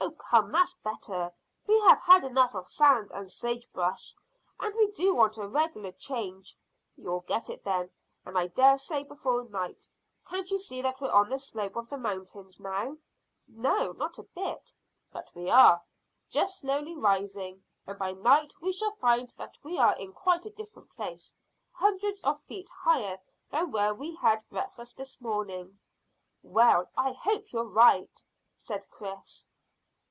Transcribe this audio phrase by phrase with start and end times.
[0.00, 1.32] "Oh come, that's better!
[1.66, 4.14] We have had enough of sand and sage brush,
[4.60, 6.56] and we do want a regular change."
[6.96, 7.90] "You'll get it, then,
[8.24, 9.88] and I dare say before night.
[10.26, 12.96] Can't you see that we're on the slope of the mountains now?"
[13.48, 14.74] "No, not a bit of it."
[15.12, 15.82] "But we are;
[16.30, 20.50] just slowly rising, and by night we shall find that we are in quite a
[20.50, 21.34] different place,
[21.72, 23.18] hundreds of feet higher
[23.50, 25.80] than where we had breakfast this morning."
[26.42, 28.22] "Well, I hope you're right,"
[28.54, 29.48] said Chris.